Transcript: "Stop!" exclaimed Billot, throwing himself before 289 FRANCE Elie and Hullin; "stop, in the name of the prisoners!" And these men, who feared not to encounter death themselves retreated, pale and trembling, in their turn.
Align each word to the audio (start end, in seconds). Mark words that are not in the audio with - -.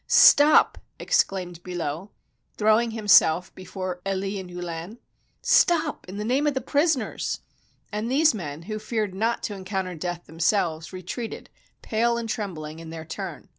"Stop!" 0.07 0.79
exclaimed 0.99 1.61
Billot, 1.61 2.09
throwing 2.57 2.89
himself 2.89 3.53
before 3.53 4.01
289 4.03 4.33
FRANCE 4.33 4.37
Elie 4.39 4.39
and 4.39 4.49
Hullin; 4.89 4.97
"stop, 5.43 6.09
in 6.09 6.17
the 6.17 6.25
name 6.25 6.47
of 6.47 6.55
the 6.55 6.59
prisoners!" 6.59 7.41
And 7.91 8.09
these 8.09 8.33
men, 8.33 8.63
who 8.63 8.79
feared 8.79 9.13
not 9.13 9.43
to 9.43 9.53
encounter 9.53 9.93
death 9.93 10.25
themselves 10.25 10.91
retreated, 10.91 11.51
pale 11.83 12.17
and 12.17 12.27
trembling, 12.27 12.79
in 12.79 12.89
their 12.89 13.05
turn. 13.05 13.49